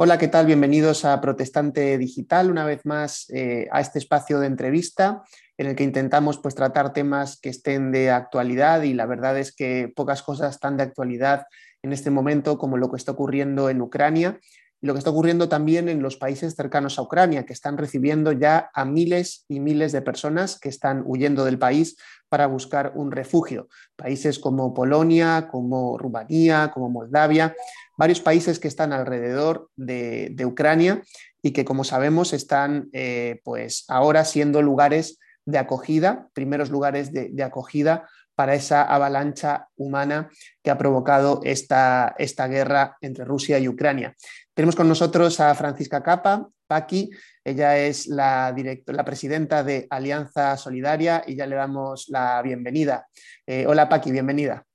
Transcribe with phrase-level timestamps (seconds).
[0.00, 0.46] Hola, ¿qué tal?
[0.46, 5.24] Bienvenidos a Protestante Digital, una vez más eh, a este espacio de entrevista
[5.56, 9.52] en el que intentamos pues, tratar temas que estén de actualidad y la verdad es
[9.52, 11.46] que pocas cosas están de actualidad
[11.82, 14.38] en este momento como lo que está ocurriendo en Ucrania
[14.80, 18.30] y lo que está ocurriendo también en los países cercanos a Ucrania, que están recibiendo
[18.30, 21.96] ya a miles y miles de personas que están huyendo del país
[22.28, 23.66] para buscar un refugio.
[23.96, 27.56] Países como Polonia, como Rumanía, como Moldavia,
[27.98, 31.02] varios países que están alrededor de, Ucrania
[31.42, 37.42] y que, como sabemos, están eh, pues ahora siendo lugares de acogida, primeros lugares de,
[37.42, 40.30] acogida para esa avalancha humana
[40.62, 44.14] que ha provocado esta, esta, guerra entre Rusia y Ucrania.
[44.54, 47.10] Tenemos con nosotros a Francisca Capa, Paqui,
[47.42, 48.54] ella es la,
[48.86, 53.08] la presidenta de Alianza Solidaria y ya le damos la bienvenida.
[53.44, 54.67] Eh, hola Paqui, bienvenida.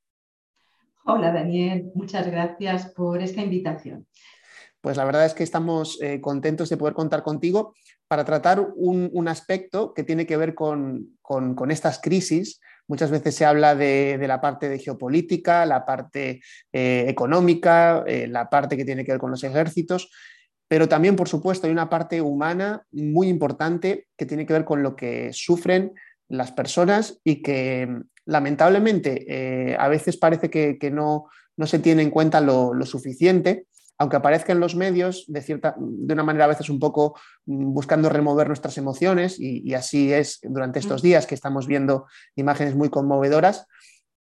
[1.05, 4.07] Hola Daniel, muchas gracias por esta invitación.
[4.79, 7.75] Pues la verdad es que estamos eh, contentos de poder contar contigo
[8.07, 11.17] para tratar un, aspecto que tiene que ver con,
[11.69, 12.61] estas crisis.
[12.87, 18.49] Muchas veces se habla de, la parte de geopolítica, la parte eh, económica, eh, la
[18.49, 20.09] parte que tiene que ver con los ejércitos,
[20.69, 24.83] pero también, por supuesto, hay una parte humana muy importante que tiene que ver con
[24.83, 25.93] lo que sufren
[26.29, 27.89] las personas y que
[28.25, 31.27] lamentablemente eh, a veces parece que, no,
[31.65, 36.23] se tiene en cuenta lo, suficiente, aunque aparezca en los medios de, cierta, de una
[36.23, 41.01] manera a veces un poco mm, buscando remover nuestras emociones y, así es durante estos
[41.01, 41.05] mm.
[41.05, 43.67] días que estamos viendo imágenes muy conmovedoras,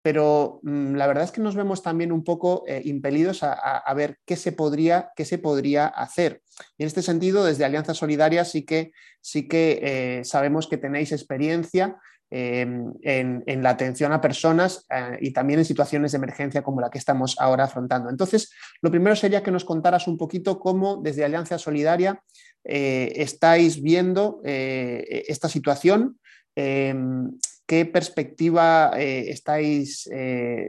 [0.03, 4.19] pero mm, la verdad es que nos vemos también un poco eh, impelidos a, ver
[4.27, 6.43] qué se, podría, qué se podría hacer.
[6.77, 11.13] Y en este sentido, desde Alianza Solidaria sí que, sí que eh, sabemos que tenéis
[11.13, 11.97] experiencia
[12.35, 16.89] Em, en, la atención a personas eh, y también en situaciones de emergencia como la
[16.89, 18.09] que estamos ahora afrontando.
[18.09, 22.23] Entonces, lo primero sería que nos contaras un poquito cómo desde Alianza Solidaria
[22.65, 26.19] eh, estáis viendo eh, esta situación,
[26.57, 30.09] em, qué perspectiva estáis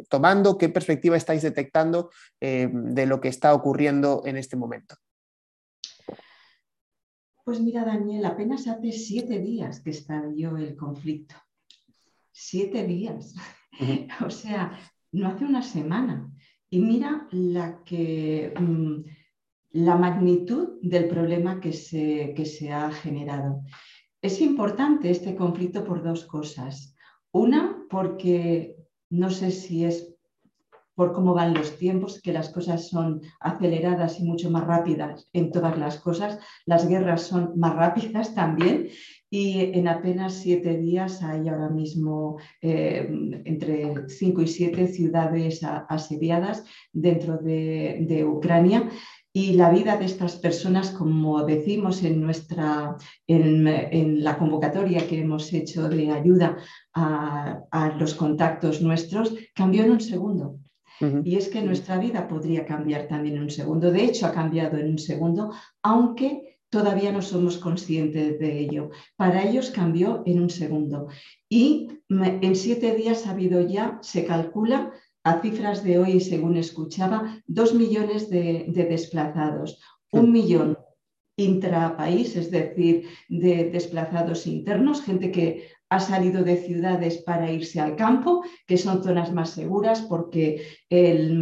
[0.10, 2.10] tomando, qué perspectiva estáis detectando
[2.42, 4.96] em, de lo que está ocurriendo en este momento.
[7.46, 11.36] Pues mira, Daniel, apenas hace siete días que estalló el conflicto
[12.34, 13.36] siete días.
[14.26, 14.78] o sea,
[15.14, 16.30] no hace una semana.
[16.70, 19.06] Y mira la, que, mm,
[19.72, 23.62] la magnitud del problema que se, que se ha generado.
[24.22, 26.96] Es importante este conflicto por dos cosas.
[27.32, 28.76] Una, porque
[29.10, 30.14] no sé si es
[30.96, 35.52] por cómo van los tiempos, que las cosas son aceleradas y mucho más rápidas en
[35.52, 36.40] todas las cosas.
[36.66, 38.90] Las guerras son más rápidas también
[39.34, 43.10] y en apenas siete días hay ahora mismo eh,
[43.46, 48.88] entre cinco y siete ciudades asediadas dentro de, Ucrania
[49.34, 52.96] y la vida de estas personas, como decimos en, nuestra,
[53.26, 56.58] en, la convocatoria que hemos hecho de ayuda
[56.94, 60.60] a, a los contactos nuestros, cambió en un segundo.
[61.24, 63.92] Y es que nuestra vida podría cambiar también en un segundo.
[63.92, 65.52] De hecho, ha cambiado en un segundo,
[65.82, 68.90] aunque todavía no somos conscientes de ello.
[69.16, 71.08] Para ellos cambió en un segundo.
[71.48, 74.92] Y en siete días ha habido ya, se calcula,
[75.24, 79.80] a cifras de hoy, según escuchaba, dos millones de, de desplazados.
[80.12, 80.80] Un millón
[81.38, 87.96] intrapaís, es decir, de desplazados internos, gente que ha salido de ciudades para irse al
[87.96, 91.40] campo, que son zonas más seguras porque el,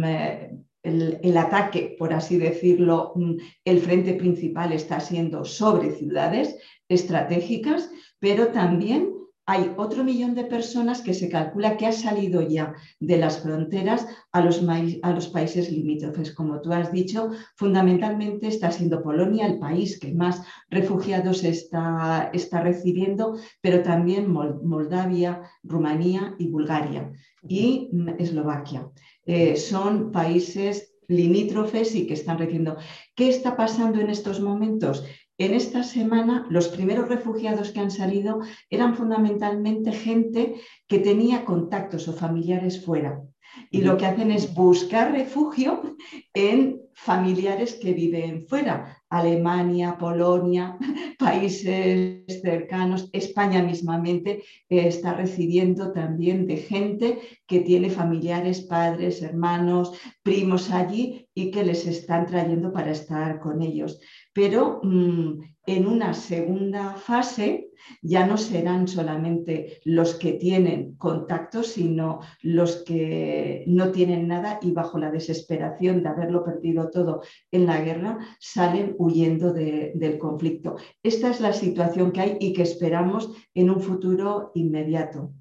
[0.82, 6.56] el, ataque, por así decirlo, mm, el frente principal está siendo sobre ciudades
[6.88, 9.10] estratégicas, pero también
[9.46, 14.06] hay otro millón de personas que se calcula que ha salido ya de las fronteras
[14.30, 14.62] a los,
[15.02, 16.32] a los, países limítrofes.
[16.32, 22.62] Como tú has dicho, fundamentalmente está siendo Polonia el país que más refugiados está, está
[22.62, 27.12] recibiendo, pero también Moldavia, Rumanía y Bulgaria
[27.46, 28.90] y Eslovaquia.
[29.26, 32.76] Eh, son países limítrofes y que están recibiendo.
[33.14, 35.04] ¿Qué está pasando en estos momentos?
[35.38, 40.54] En esta semana, los primeros refugiados que han salido eran fundamentalmente gente
[40.86, 43.22] que tenía contactos o familiares fuera.
[43.70, 45.96] Y lo que hacen es buscar refugio
[46.34, 49.02] en familiares que viven fuera.
[49.08, 50.78] Alemania, Polonia,
[51.18, 60.70] países cercanos, España mismamente está recibiendo también de gente que tiene familiares, padres, hermanos, primos
[60.70, 64.00] allí y que les están trayendo para estar con ellos
[64.32, 67.68] pero mm, en una segunda fase
[68.00, 74.72] ya no serán solamente los que tienen contacto, sino los que no tienen nada y
[74.72, 80.76] bajo la desesperación de haberlo perdido todo en la guerra, salen huyendo del conflicto.
[81.02, 85.32] Esta es la situación que hay y que esperamos en un futuro inmediato.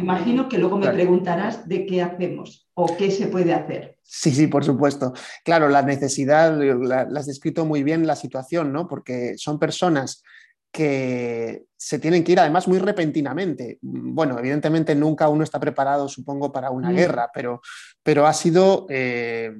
[0.00, 3.98] Imagino que luego me preguntarás de qué hacemos o qué se puede hacer.
[4.02, 5.12] Sí, sí, por supuesto.
[5.44, 8.86] Claro, la necesidad, la, has descrito muy bien la situación, ¿no?
[8.86, 10.22] Porque son personas
[10.70, 13.78] que se tienen que ir además muy repentinamente.
[13.80, 16.96] Bueno, evidentemente nunca uno está preparado, supongo, para una mm.
[16.96, 17.60] guerra, pero,
[18.02, 19.52] pero ha sido eh,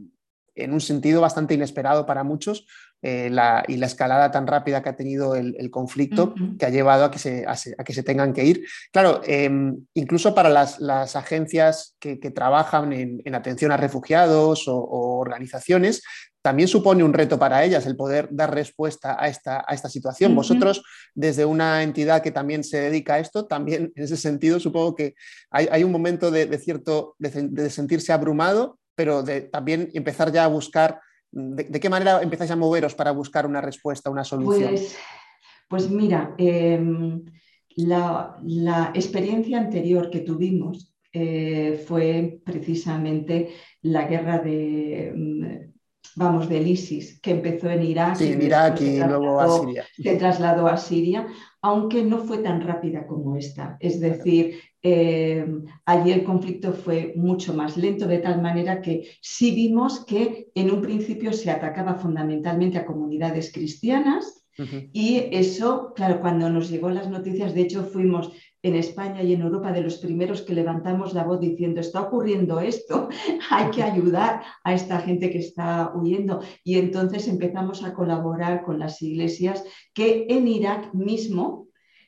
[0.56, 2.66] en un sentido bastante inesperado para muchos
[3.06, 3.30] eh,
[3.68, 7.18] y la escalada tan rápida que ha tenido el, conflicto que ha llevado a que
[7.18, 8.64] se, a, que se tengan que ir.
[8.92, 16.02] Claro, em, incluso para las, agencias que, trabajan en, atención a refugiados o, organizaciones,
[16.40, 20.34] también supone un reto para ellas el poder dar respuesta a esta, a esta situación.
[20.34, 20.82] Vosotros,
[21.14, 25.14] desde una entidad que también se dedica a esto, también en ese sentido supongo que
[25.50, 31.00] hay, un momento de, cierto, de, sentirse abrumado, pero de también empezar ya a buscar
[31.36, 34.70] ¿De, qué manera empezáis a moveros para buscar una respuesta, una solución?
[34.70, 34.96] Pues,
[35.68, 37.24] pues mira, em,
[37.76, 43.50] la, experiencia anterior que tuvimos eh, fue precisamente
[43.82, 45.44] la guerra de, mm,
[46.14, 48.14] vamos, del ISIS, que empezó en Irak.
[48.14, 49.84] Sí, en Irak y luego a Siria.
[50.00, 51.26] Se trasladó a Siria,
[51.62, 53.76] aunque no fue tan rápida como esta.
[53.80, 55.46] Es decir, eh,
[55.86, 60.70] allí el conflicto fue mucho más lento, de tal manera que sí vimos que en
[60.70, 64.42] un principio se atacaba fundamentalmente a comunidades cristianas.
[64.92, 68.30] Y eso, claro, cuando nos llegó las noticias, de hecho fuimos
[68.62, 72.60] en España y en Europa de los primeros que levantamos la voz diciendo, está ocurriendo
[72.60, 73.08] esto,
[73.50, 76.40] hay que ayudar a esta gente que está huyendo.
[76.62, 81.63] Y entonces empezamos a colaborar con las iglesias que en Irak mismo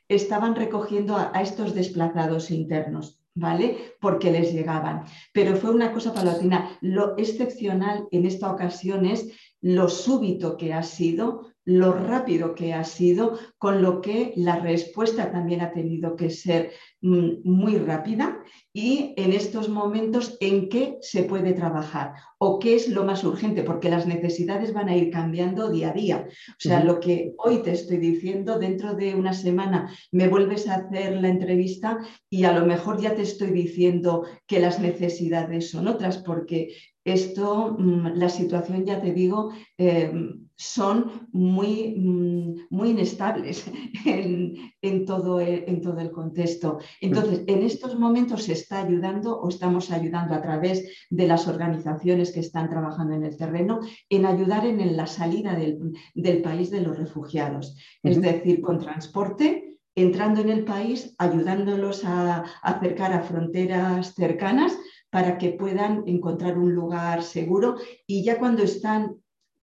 [0.08, 3.20] estaban recogiendo a, estos desplazados internos.
[3.38, 3.96] ¿Vale?
[4.00, 5.04] Porque les llegaban.
[5.34, 6.70] Pero fue una cosa palatina.
[6.80, 9.30] Lo excepcional en esta ocasión es
[9.60, 15.32] lo súbito que ha sido, lo rápido que ha sido, con lo que la respuesta
[15.32, 16.70] también ha tenido que ser
[17.02, 18.40] mm, muy rápida
[18.72, 23.64] y en estos momentos en qué se puede trabajar o qué es lo más urgente,
[23.64, 26.28] porque las necesidades van a ir cambiando día a día.
[26.28, 30.76] O sea, lo que hoy te estoy diciendo, dentro de una semana me vuelves a
[30.76, 31.98] hacer la entrevista
[32.30, 37.76] y a lo mejor ya te estoy diciendo que las necesidades son otras, porque esto,
[37.76, 40.12] mm, la situación, ya te digo, eh,
[40.56, 43.64] son muy, mm, muy inestables
[44.06, 46.78] en, todo el, en, todo el, contexto.
[47.00, 52.32] Entonces, en estos momentos se está ayudando o estamos ayudando a través de las organizaciones
[52.32, 56.98] que están trabajando en el terreno en ayudar en la salida del, país de los
[56.98, 64.78] refugiados, es decir, con transporte entrando en el país, ayudándolos a acercar a fronteras cercanas
[65.10, 67.76] para que puedan encontrar un lugar seguro
[68.06, 69.16] y ya cuando están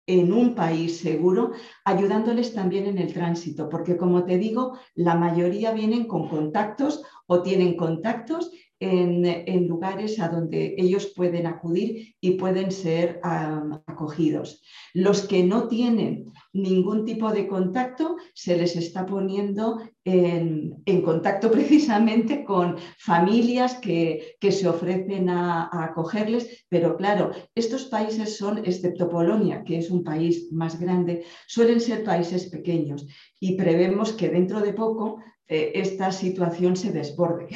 [0.07, 1.51] en un país seguro,
[1.83, 7.41] ayudándoles también en el tránsito, porque como te digo, la mayoría vienen con contactos o
[7.41, 14.61] tienen contactos en, lugares a donde ellos pueden acudir y pueden ser acogidos.
[14.93, 22.45] Los que no tienen ningún tipo de contacto, se les está poniendo en, contacto precisamente
[22.45, 29.79] con familias que, se ofrecen a, acogerles, pero claro, estos países son, excepto Polonia, que
[29.79, 33.05] es un país más grande, suelen ser países pequeños
[33.39, 37.49] y prevemos que dentro de poco eh, esta situación se desborde.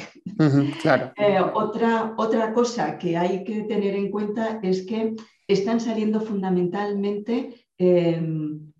[0.82, 1.12] claro.
[1.16, 5.14] Eh, otra, otra cosa que hay que tener en cuenta es que
[5.46, 8.72] están saliendo fundamentalmente em,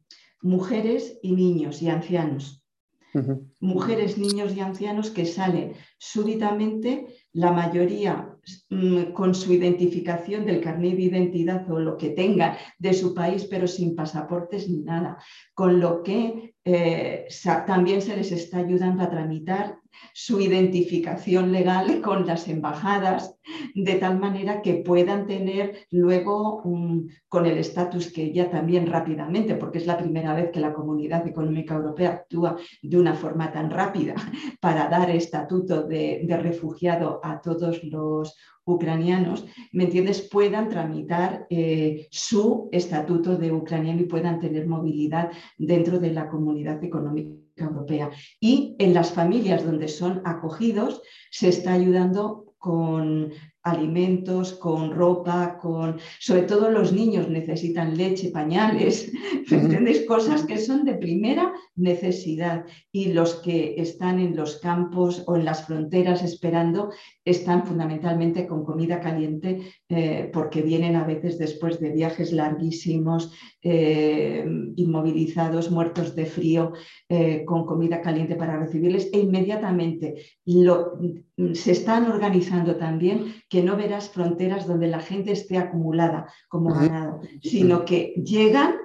[0.43, 2.65] mujeres y niños y ancianos.
[3.61, 8.37] Mujeres, niños y ancianos que salen súbitamente, la mayoría
[8.71, 13.45] mm, con su identificación del carnet de identidad o lo que tengan de su país,
[13.45, 15.19] pero sin pasaportes ni nada.
[15.55, 17.27] Con lo que eh,
[17.67, 19.80] también se les está ayudando a tramitar
[20.13, 23.37] su identificación legal con las embajadas,
[23.75, 26.63] de tal manera que puedan tener luego
[27.29, 31.27] con el estatus que ya también rápidamente, porque es la primera vez que la Comunidad
[31.27, 34.15] Económica Europea actúa de una forma tan rápida
[34.61, 38.37] para dar estatuto de, refugiado a todos los
[38.75, 45.99] ucranianos, ¿me entiendes?, puedan tramitar eh, su estatuto de ucraniano y puedan tener movilidad dentro
[45.99, 48.11] de la Comunidad Económica Europea.
[48.41, 55.99] Y en las familias donde son acogidos se está ayudando con alimentos, con ropa, con...
[56.19, 59.13] Sobre todo los niños necesitan leche, pañales,
[59.51, 60.07] ¿entendéis?
[60.07, 65.45] Cosas que son de primera necesidad y los que están en los campos o en
[65.45, 66.91] las fronteras esperando
[67.25, 74.45] están fundamentalmente con comida caliente eh, porque vienen a veces después de viajes larguísimos, eh,
[74.77, 76.73] inmovilizados, muertos de frío,
[77.09, 80.15] eh, con comida caliente para recibirles e inmediatamente
[80.45, 87.21] se están organizando también que no verás fronteras donde la gente esté acumulada como ganado,
[87.43, 88.77] sino que llegan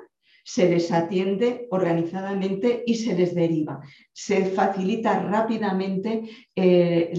[0.48, 3.82] se les atiende organizadamente y se les deriva.
[4.14, 7.12] Se facilita rápidamente eh,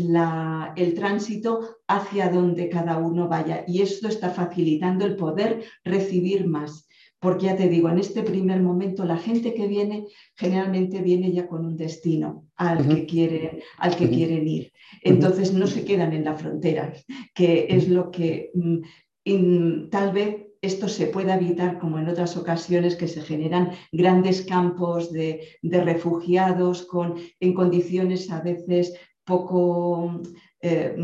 [0.76, 6.85] el tránsito hacia donde cada uno vaya y esto está facilitando el poder recibir más.
[7.26, 10.06] Porque ya te digo, en este primer momento la gente que viene
[10.36, 14.70] generalmente viene ya con un destino al que, quiere, al que quieren ir.
[15.02, 16.92] Entonces no se quedan en la frontera,
[17.34, 22.94] que es lo que mm, tal vez esto se pueda evitar, como en otras ocasiones,
[22.94, 30.22] que se generan grandes campos de, refugiados con, en condiciones a veces poco,
[30.68, 30.96] eh,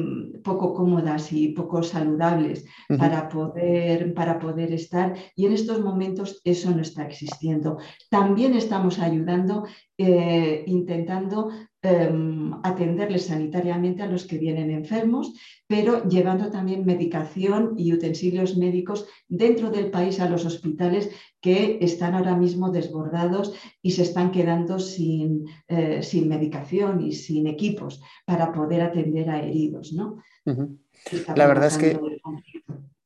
[0.42, 2.64] poco cómodas y poco saludables
[2.98, 5.14] para, poder, para poder estar.
[5.36, 7.78] Y en estos momentos eso no está existiendo.
[8.10, 9.64] También estamos ayudando,
[9.96, 11.50] eh, intentando
[11.82, 15.32] atenderles sanitariamente a los que vienen enfermos,
[15.66, 21.10] pero llevando también medicación y utensilios médicos dentro del país a los hospitales
[21.40, 27.48] que están ahora mismo desbordados y se están quedando sin, eh, sin medicación y sin
[27.48, 29.92] equipos para poder atender a heridos.
[29.92, 30.22] ¿no?
[31.34, 31.98] La verdad es que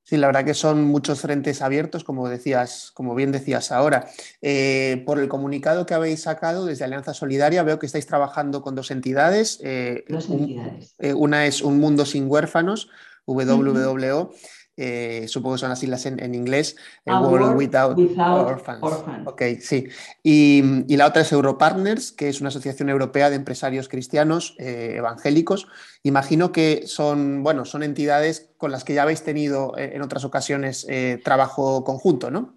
[0.09, 4.09] Sí, la verdad que son muchos frentes abiertos, como decías, como bien decías ahora.
[4.41, 8.77] Eh, por el comunicado que habéis sacado desde Alianza Solidaria, veo que estáis trabajando con
[8.77, 9.59] dos entidades.
[9.65, 10.95] Eh, dos entidades.
[11.01, 12.89] Eh, una es Un Mundo Sin Huérfanos,
[13.27, 14.33] WWO,
[14.77, 18.83] eh, supongo que son las siglas en, inglés, World, Without, Orphans.
[19.25, 19.89] Ok, sí.
[20.23, 20.63] Y,
[20.97, 25.69] la otra es Europartners, que es una asociación europea de empresarios cristianos eh, evangélicos.
[26.03, 30.25] Imagino que son, bueno, son entidades con las que ya habéis tenido eh, en otras
[30.25, 30.87] ocasiones
[31.25, 32.57] trabajo conjunto, ¿no?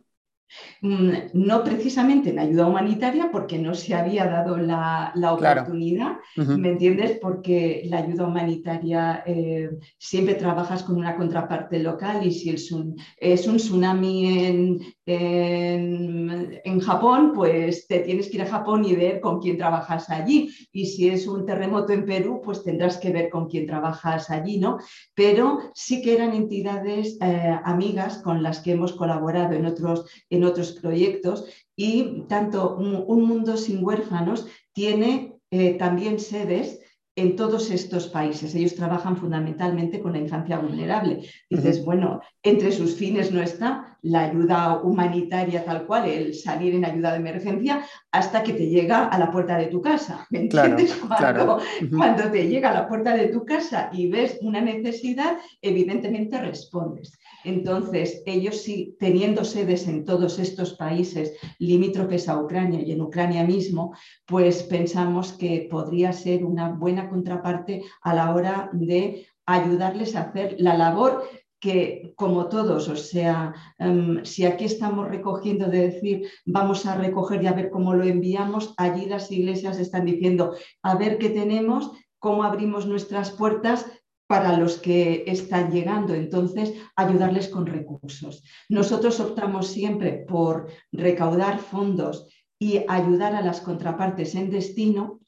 [0.82, 7.20] Mm, no precisamente en ayuda humanitaria porque no se había dado la, oportunidad, ¿me entiendes?
[7.22, 12.96] Porque la ayuda humanitaria eh, siempre trabajas con una contraparte local y si es un,
[13.18, 14.80] es un tsunami en,
[15.12, 20.50] en, Japón, pues te tienes que ir a Japón y ver con quién trabajas allí.
[20.72, 24.60] Y si es un terremoto en Perú, pues tendrás que ver con quién trabajas allí,
[24.60, 24.78] ¿no?
[25.16, 30.44] Pero sí que eran entidades eh, amigas con las que hemos colaborado en otros en
[30.44, 36.80] otros proyectos y tanto Un, Mundo Sin Huérfanos tiene eh, también sedes
[37.16, 38.56] en todos estos países.
[38.56, 41.28] Ellos trabajan fundamentalmente con la infancia vulnerable.
[41.50, 46.86] Dices, bueno, entre sus fines no está la ayuda humanitaria tal cual, el salir en
[46.86, 50.26] ayuda de emergencia, hasta que te llega a la puerta de tu casa.
[50.30, 50.96] ¿Me entiendes?
[50.96, 51.60] cuando,
[51.96, 57.18] cuando te llega a la puerta de tu casa y ves una necesidad, evidentemente respondes.
[57.44, 63.44] Entonces, ellos sí, teniendo sedes en todos estos países limítrofes a Ucrania y en Ucrania
[63.44, 63.94] mismo,
[64.26, 70.56] pues pensamos que podría ser una buena contraparte a la hora de ayudarles a hacer
[70.60, 71.24] la labor
[71.60, 77.44] que como todos, o sea, em, si aquí estamos recogiendo de decir vamos a recoger
[77.44, 81.92] y a ver cómo lo enviamos, allí las iglesias están diciendo a ver qué tenemos,
[82.18, 83.86] cómo abrimos nuestras puertas
[84.28, 88.44] para los que están llegando, entonces ayudarles con recursos.
[88.70, 92.28] Nosotros optamos siempre por recaudar fondos
[92.60, 95.20] y ayudar a las contrapartes en destino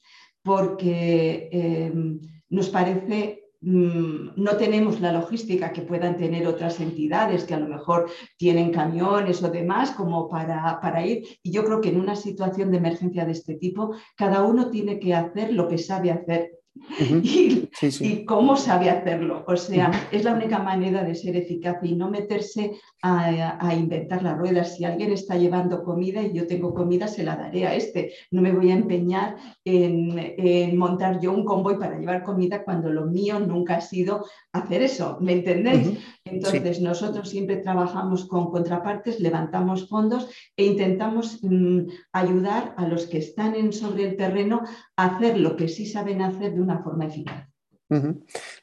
[0.42, 7.60] porque em, nos parece no tenemos la logística que puedan tener otras entidades que a
[7.60, 11.24] lo mejor tienen camiones o demás como para, para, ir.
[11.42, 14.98] Y yo creo que en una situación de emergencia de este tipo, cada uno tiene
[14.98, 16.61] que hacer lo que sabe hacer
[16.98, 19.44] y, cómo sabe hacerlo.
[19.46, 22.72] O sea, es la única manera de ser eficaz y no meterse
[23.02, 24.64] a, inventar la rueda.
[24.64, 28.12] Si alguien está llevando comida y yo tengo comida, se la daré a este.
[28.30, 33.06] No me voy a empeñar en, montar yo un convoy para llevar comida cuando lo
[33.06, 35.18] mío nunca ha sido hacer eso.
[35.20, 35.98] ¿Me entendéis?
[36.24, 41.80] Entonces, nosotros siempre trabajamos con contrapartes, levantamos fondos e intentamos mm,
[42.12, 44.62] ayudar a los que están en, sobre el terreno
[45.04, 47.48] hacer lo que sí saben hacer de una forma eficaz.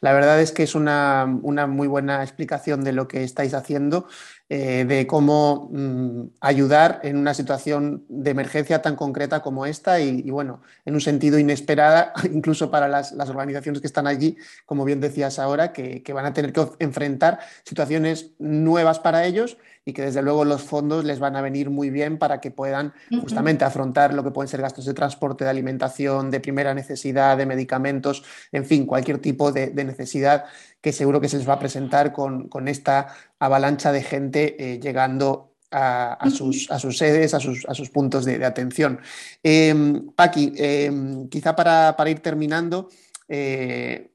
[0.01, 4.07] La verdad es que es una, muy buena explicación de lo que estáis haciendo,
[4.51, 10.27] eh, de cómo mm, ayudar en una situación de emergencia tan concreta como esta y,
[10.31, 15.37] bueno, en un sentido inesperada, incluso para las, organizaciones que están allí, como bien decías
[15.37, 19.57] ahora, que, que van a tener que enfrentar situaciones nuevas para ellos
[19.89, 22.93] y que desde luego los fondos les van a venir muy bien para que puedan
[23.21, 27.45] justamente afrontar lo que pueden ser gastos de transporte, de alimentación, de primera necesidad, de
[27.45, 30.45] medicamentos, en fin, cualquier tipo de, necesidad
[30.81, 33.07] que seguro que se les va a presentar con, esta
[33.39, 38.25] avalancha de gente eh, llegando a, sus, a, sus, sedes, a sus, a sus puntos
[38.25, 38.99] de, atención.
[39.43, 42.89] Eh, Paqui, em, quizá para, ir terminando,
[43.27, 44.11] eh,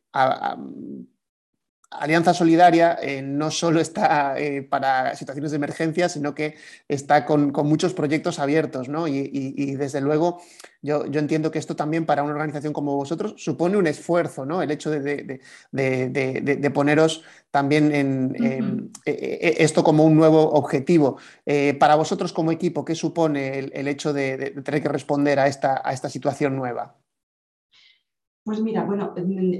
[1.99, 6.57] Alianza Solidaria eh, no solo está eh, para situaciones de emergencia, sino que
[6.89, 9.09] está con, muchos proyectos abiertos, ¿no?
[9.09, 10.41] Y, desde luego
[10.83, 14.63] yo, entiendo que esto también para una organización como vosotros supone un esfuerzo, ¿no?
[14.63, 15.41] El hecho de,
[16.75, 21.19] poneros también en, e, e, esto como un nuevo objetivo.
[21.47, 25.81] Eh, para vosotros como equipo, ¿qué supone el, hecho de, tener que responder a esta,
[25.85, 26.97] a esta situación nueva?
[28.45, 29.15] Pues mira, bueno,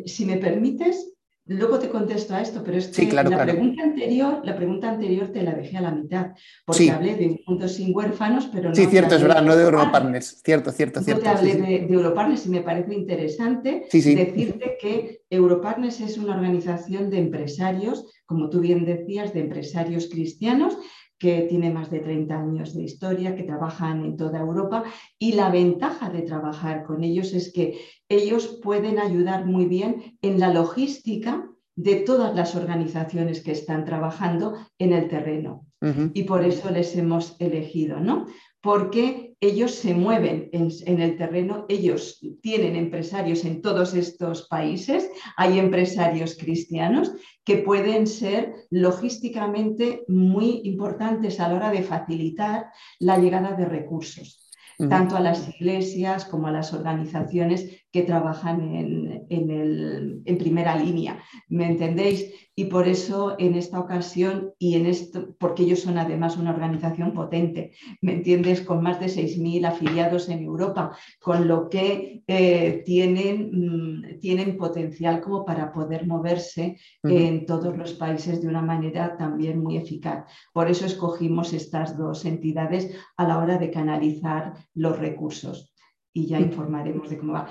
[0.05, 1.14] si me permites,
[1.47, 5.43] Luego te contesto a esto, pero es que la, Pregunta anterior, la pregunta anterior te
[5.43, 6.31] la dejé a la mitad,
[6.65, 8.75] porque hablé de un punto sin huérfanos, pero no.
[8.75, 10.41] Sí, cierto, es verdad, no de Europartners.
[10.43, 11.23] Cierto, cierto, cierto.
[11.23, 17.11] te hablé de, de, Europartners y me parece interesante decirte que Europartners es una organización
[17.11, 20.79] de empresarios, como tú bien decías, de empresarios cristianos
[21.19, 24.85] que tiene más de 30 años de historia, que trabajan en toda Europa
[25.19, 27.79] y la ventaja de trabajar con ellos es que
[28.09, 34.55] ellos pueden ayudar muy bien en la logística de todas las organizaciones que están trabajando
[34.79, 35.67] en el terreno.
[36.15, 38.27] Y por eso les hemos elegido, ¿no?
[38.63, 45.59] Porque ellos se mueven en, el terreno, ellos tienen empresarios en todos estos países, hay
[45.59, 47.13] empresarios cristianos
[47.45, 52.67] que pueden ser logísticamente muy importantes a la hora de facilitar
[52.99, 54.41] la llegada de recursos
[54.89, 61.23] tanto a las iglesias como a las organizaciones que trabajan en, en, primera línea.
[61.49, 62.29] ¿Me entendéis?
[62.57, 67.13] Y por eso en esta ocasión y en esto, porque ellos son además una organización
[67.15, 67.71] potente,
[68.01, 68.63] ¿me entiendes?
[68.63, 75.21] Con más de 6.000 afiliados en Europa, con lo que eh, tienen, mm, tienen potencial
[75.21, 80.25] como para poder moverse en todos los países de una manera también muy eficaz.
[80.53, 85.71] Por eso escogimos estas dos entidades a la hora de canalizar los recursos
[86.15, 87.49] y ya informaremos de cómo va.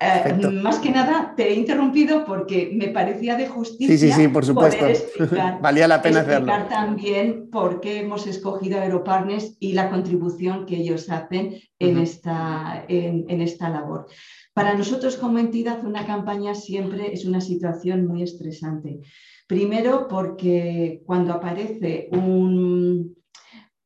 [0.00, 3.98] Eh, más que nada, te he interrumpido porque me parecía de justicia.
[3.98, 4.86] Sí, sí, sí, por supuesto.
[5.60, 6.68] Valía la pena explicar hacerlo.
[6.68, 12.84] también por qué hemos escogido a Aeropartners y la contribución que ellos hacen en, esta,
[12.86, 14.06] en, esta labor.
[14.54, 19.00] Para nosotros como entidad, una campaña siempre es una situación muy estresante.
[19.48, 23.16] Primero porque cuando aparece un,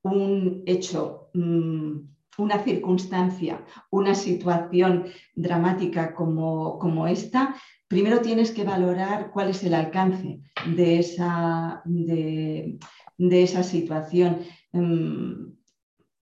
[0.02, 7.54] un hecho mm, una circunstancia, una situación dramática como, como, esta,
[7.88, 12.78] primero tienes que valorar cuál es el alcance de esa, de,
[13.18, 14.40] esa situación.
[14.72, 15.52] Mm,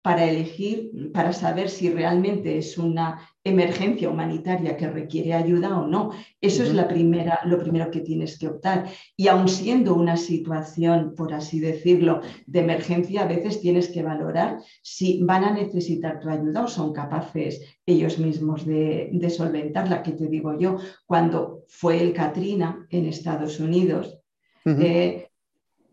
[0.00, 6.10] para elegir, para saber si realmente es una emergencia humanitaria que requiere ayuda o no.
[6.40, 8.90] Eso es la primera, lo primero que tienes que optar.
[9.16, 14.58] Y aun siendo una situación, por así decirlo, de emergencia, a veces tienes que valorar
[14.82, 20.02] si van a necesitar tu ayuda o son capaces ellos mismos de, solventarla.
[20.02, 24.18] Que te digo yo, cuando fue el Katrina en Estados Unidos,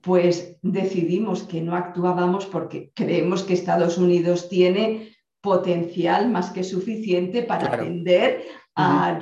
[0.02, 5.15] pues decidimos que no actuábamos porque creemos que Estados Unidos tiene
[5.46, 8.44] potencial más que suficiente para atender
[8.76, 9.20] a,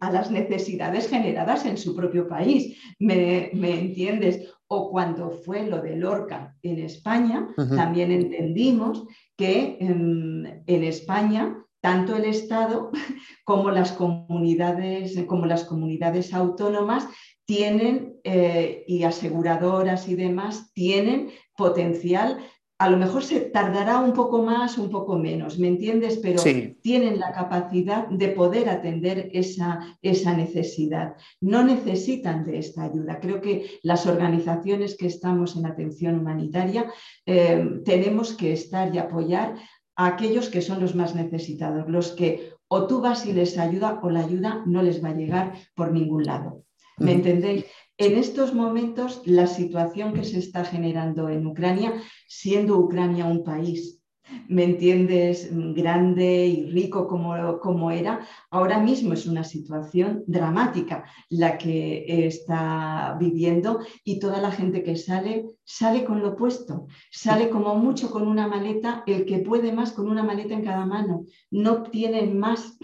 [0.00, 2.78] las necesidades generadas en su propio país.
[3.00, 4.54] ¿Me, entiendes?
[4.68, 9.04] O cuando fue lo de Lorca en España, también entendimos
[9.36, 12.90] que en, en España tanto el Estado
[13.44, 17.08] como las comunidades, como las comunidades autónomas
[17.46, 22.38] tienen, eh, y aseguradoras y demás, tienen potencial.
[22.80, 26.18] A lo mejor se tardará un poco más, un poco menos, ¿me entiendes?
[26.22, 26.42] Pero
[26.80, 31.14] tienen la capacidad de poder atender esa, esa necesidad.
[31.42, 33.20] No necesitan de esta ayuda.
[33.20, 36.90] Creo que las organizaciones que estamos en atención humanitaria
[37.26, 39.56] eh, tenemos que estar y apoyar
[39.96, 44.00] a aquellos que son los más necesitados, los que o tú vas y les ayuda
[44.02, 46.64] o la ayuda no les va a llegar por ningún lado.
[46.96, 47.66] ¿Me entendéis?
[48.00, 51.92] En estos momentos, la situación que se está generando en Ucrania,
[52.26, 54.00] siendo Ucrania un país
[54.48, 55.48] ¿me entiendes?
[55.74, 63.16] Grande y rico como, como, era, ahora mismo es una situación dramática la que está
[63.18, 68.26] viviendo y toda la gente que sale, sale con lo opuesto, sale como mucho con
[68.26, 72.78] una maleta, el que puede más con una maleta en cada mano, no tienen más,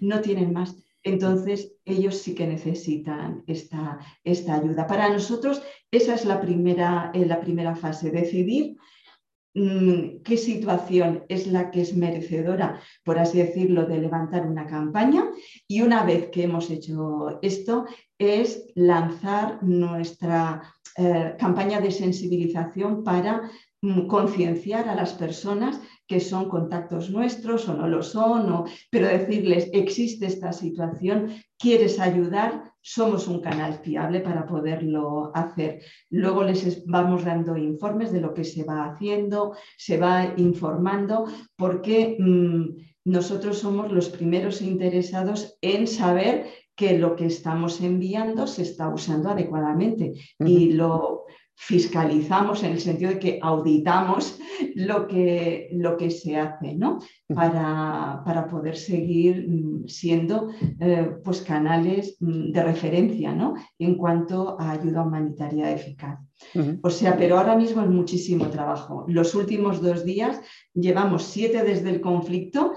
[0.00, 0.76] no tienen más.
[1.02, 4.86] Entonces, ellos sí que necesitan esta, esta ayuda.
[4.86, 8.76] Para nosotros, esa es la primera, eh, la primera fase, decidir
[9.54, 15.28] Mm, qué situación es la que es merecedora, por así decirlo, de levantar una campaña.
[15.66, 17.86] Y una vez que hemos hecho esto,
[18.18, 20.62] es lanzar nuestra
[20.96, 23.50] eh, campaña de sensibilización para
[24.08, 30.26] concienciar a las personas que son contactos nuestros o no lo son, pero decirles, existe
[30.26, 35.82] esta situación, quieres ayudar, somos un canal fiable para poderlo hacer.
[36.10, 42.16] Luego les vamos dando informes de lo que se va haciendo, se va informando, porque
[42.18, 42.64] mm,
[43.04, 49.30] nosotros somos los primeros interesados en saber que lo que estamos enviando se está usando
[49.30, 50.14] adecuadamente.
[50.38, 51.26] Y lo,
[51.62, 54.40] fiscalizamos en el sentido de que auditamos
[54.76, 57.00] lo que, lo que se hace ¿no?
[57.34, 60.48] para, para, poder seguir mm, siendo
[60.80, 63.54] eh, pues canales mm, de referencia ¿no?
[63.78, 66.18] en cuanto a ayuda humanitaria eficaz.
[66.82, 69.04] O sea, pero ahora mismo es muchísimo trabajo.
[69.06, 70.40] Los últimos dos días
[70.72, 72.72] llevamos siete desde el conflicto.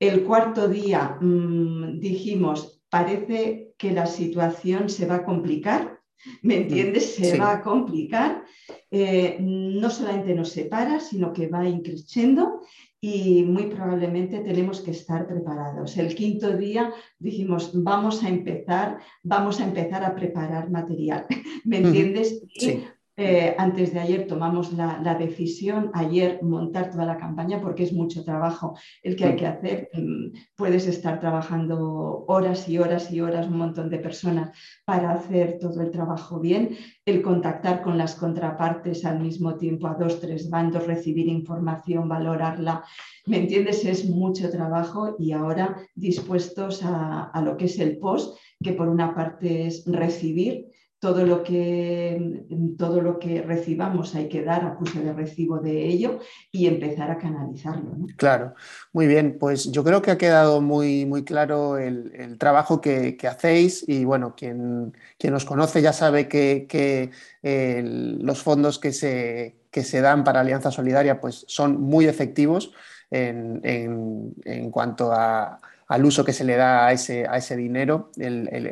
[0.00, 5.95] El cuarto día mm, dijimos, parece que la situación se va a complicar
[6.42, 7.14] ¿Me entiendes?
[7.14, 8.44] Se va a complicar.
[8.90, 12.62] Eh, no solamente nos separa, sino que va increciendo
[13.00, 15.96] y muy probablemente tenemos que estar preparados.
[15.96, 21.26] El quinto día dijimos, vamos a empezar, vamos a empezar a preparar material.
[21.64, 22.42] ¿Me entiendes?
[22.54, 22.84] Sí.
[23.18, 28.22] Eh, antes de ayer tomamos la, decisión, ayer montar toda la campaña porque es mucho
[28.24, 29.88] trabajo el que hay que hacer.
[29.94, 34.50] Mm, puedes estar trabajando horas y horas y horas, un montón de personas
[34.84, 36.76] para hacer todo el trabajo bien.
[37.06, 42.84] El contactar con las contrapartes al mismo tiempo a dos, tres bandos, recibir información, valorarla.
[43.24, 43.82] ¿Me entiendes?
[43.86, 48.88] Es mucho trabajo y ahora dispuestos a, a lo que es el post, que por
[48.88, 50.66] una parte es recibir
[50.98, 52.44] todo lo que,
[52.78, 57.18] todo lo que recibamos hay que dar acuse de recibo de ello y empezar a
[57.18, 57.96] canalizarlo.
[58.16, 58.54] Claro,
[58.92, 63.84] muy bien, pues yo creo que ha quedado muy, muy claro el, trabajo que, hacéis
[63.86, 67.10] y bueno, quien, quien os conoce ya sabe que,
[67.42, 72.72] los fondos que se, se dan para Alianza Solidaria pues son muy efectivos
[73.10, 78.10] en, cuanto al uso que se le da a ese, a ese dinero,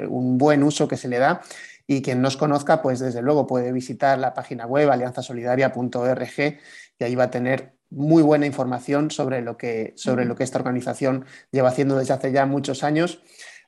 [0.09, 1.43] un buen uso que se le da.
[1.87, 6.59] Y quien nos conozca, pues desde luego puede visitar la página web alianzasolidaria.org
[6.99, 10.59] y ahí va a tener muy buena información sobre lo que, sobre lo que esta
[10.59, 13.21] organización lleva haciendo desde hace ya muchos años.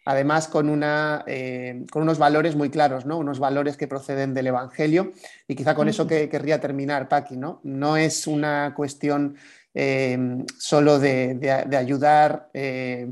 [0.05, 3.19] Además, con, una, eh, con unos valores muy claros, ¿no?
[3.19, 5.13] unos valores que proceden del Evangelio.
[5.49, 7.37] Y quizá con eso que querría terminar, Paqui.
[7.37, 7.61] ¿no?
[7.65, 9.37] no es una cuestión
[9.75, 13.11] eh, solo de, ayudar, eh,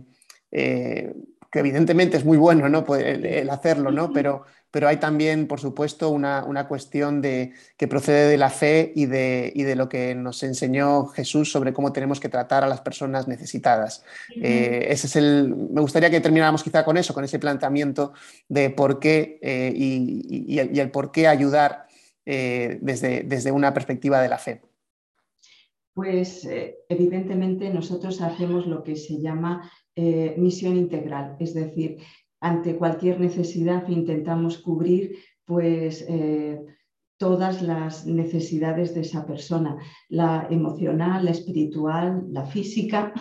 [0.51, 2.85] que evidentemente es muy bueno ¿no?
[2.95, 4.13] el, hacerlo, ¿no?
[4.13, 9.07] pero, pero hay también, por supuesto, una, cuestión de, que procede de la fe y
[9.07, 13.29] de, de, lo que nos enseñó Jesús sobre cómo tenemos que tratar a las personas
[13.29, 14.05] necesitadas.
[14.35, 18.15] Eh, ese es el, me gustaría que termináramos quizá con eso, con ese planteamiento
[18.49, 21.87] de por qué eh, y, el, por qué ayudar
[22.27, 24.61] eh, desde, desde una perspectiva de la fe.
[25.93, 26.49] Pues
[26.89, 29.71] evidentemente nosotros hacemos lo que se llama
[30.37, 31.99] misión integral, es decir,
[32.45, 36.61] ante cualquier necesidad intentamos cubrir pues, eh,
[37.25, 39.79] todas las necesidades de esa persona,
[40.11, 43.15] la emocional, la espiritual, la física,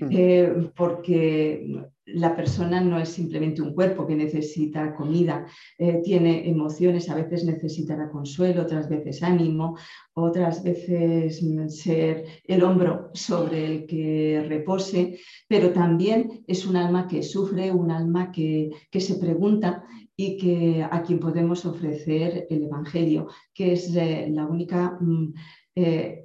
[0.00, 0.08] mm.
[0.10, 1.64] eh, porque
[2.06, 5.46] la persona no es simplemente un cuerpo que necesita comida,
[5.78, 9.78] eh, tiene emociones, a veces necesitará consuelo, otras veces ánimo,
[10.12, 17.22] otras veces ser el hombro sobre el que repose, pero también es un alma que
[17.22, 19.84] sufre, un alma que, se pregunta
[20.16, 24.96] y que a quien podemos ofrecer el Evangelio, que es eh, la única...
[25.00, 25.34] Mm,
[25.76, 26.20] eh,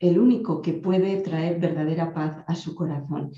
[0.00, 3.32] el único que puede traer verdadera paz a su corazón.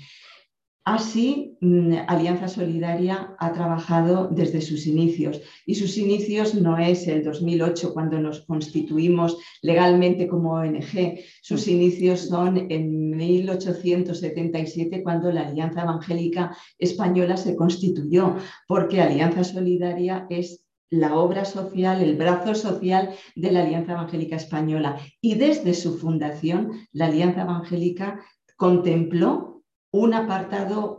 [0.85, 7.23] Así, mm, Alianza Solidaria ha trabajado desde sus inicios y sus inicios no es el
[7.23, 11.69] 2008 cuando nos constituimos legalmente como ONG, sus mm.
[11.69, 18.35] inicios son en 1877 cuando la Alianza Evangélica Española se constituyó,
[18.67, 24.99] porque Alianza Solidaria es la obra social, el brazo social de la Alianza Evangélica Española.
[25.21, 28.19] Y desde su fundación, la Alianza Evangélica
[28.57, 29.52] contempló
[29.93, 30.97] un apartado,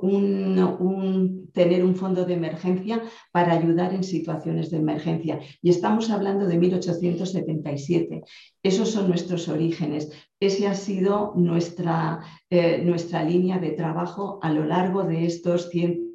[1.52, 3.02] tener un fondo de emergencia
[3.32, 5.40] para ayudar en situaciones de emergencia.
[5.60, 8.22] Y estamos hablando de 1877.
[8.62, 10.12] Esos son nuestros orígenes.
[10.38, 16.13] Esa ha sido nuestra, eh, nuestra línea de trabajo a lo largo de estos 100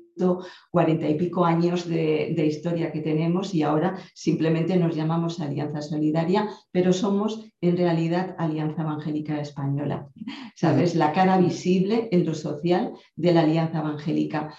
[0.72, 6.50] cuarenta y pico años de, historia que tenemos y ahora simplemente nos llamamos Alianza Solidaria,
[6.72, 10.10] pero somos en realidad Alianza Evangélica Española.
[10.56, 10.96] ¿Sabes?
[10.96, 14.54] La cara visible en lo social de la Alianza Evangélica.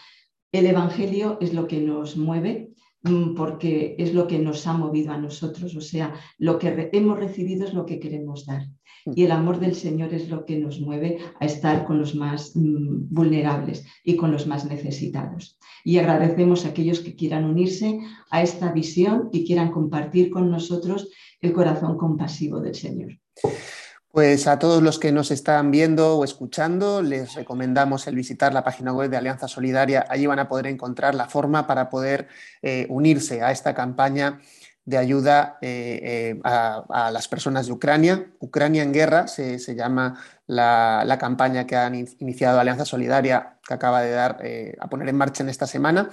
[0.52, 2.70] El Evangelio es lo que nos mueve,
[3.02, 7.18] mm, porque es lo que nos ha movido a nosotros, o sea, lo que hemos
[7.18, 8.62] recibido es lo que queremos dar.
[9.06, 12.52] Y el amor del Señor es lo que nos mueve a estar con los más
[12.54, 15.58] mm, vulnerables y con los más necesitados.
[15.84, 21.08] Y agradecemos a aquellos que quieran unirse a esta visión y quieran compartir con nosotros
[21.40, 23.18] el corazón compasivo del Señor.
[24.12, 28.64] Pues a todos los que nos están viendo o escuchando, les recomendamos el visitar la
[28.64, 30.04] página web de Alianza Solidaria.
[30.08, 32.26] Allí van a poder encontrar la forma para poder
[32.60, 34.40] eh, unirse a esta campaña
[34.84, 38.26] de ayuda eh, eh, a, las personas de Ucrania.
[38.40, 44.10] Ucrania en guerra se, llama la, campaña que han iniciado Alianza Solidaria, que acaba de
[44.10, 46.08] dar eh, a poner en marcha en esta semana.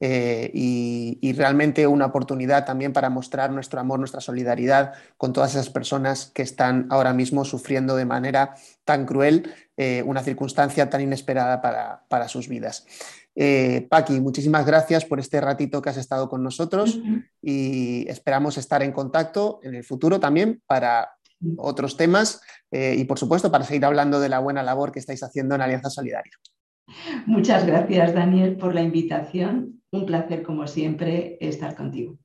[0.00, 5.70] y, y, realmente una oportunidad también para mostrar nuestro amor, nuestra solidaridad con todas esas
[5.70, 9.54] personas que están ahora mismo sufriendo de manera tan cruel
[10.04, 12.84] una circunstancia tan inesperada para, para sus vidas.
[13.34, 17.00] Eh, Paqui, muchísimas gracias por este ratito que has estado con nosotros
[17.40, 21.10] y esperamos estar en contacto en el futuro también para
[21.56, 22.40] otros temas
[22.70, 25.62] eh, y por supuesto para seguir hablando de la buena labor que estáis haciendo en
[25.62, 26.32] Alianza Solidaria.
[27.26, 29.82] Muchas gracias Daniel por la invitación.
[29.90, 32.18] Un placer como siempre estar contigo.